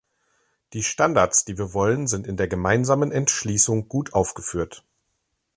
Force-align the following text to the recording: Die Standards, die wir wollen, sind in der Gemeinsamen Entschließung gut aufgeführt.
Die 0.73 0.81
Standards, 0.81 1.45
die 1.45 1.59
wir 1.59 1.75
wollen, 1.75 2.07
sind 2.07 2.25
in 2.25 2.35
der 2.35 2.47
Gemeinsamen 2.47 3.11
Entschließung 3.11 3.87
gut 3.87 4.13
aufgeführt. 4.13 4.83